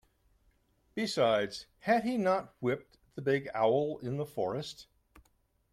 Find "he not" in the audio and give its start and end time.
2.05-2.55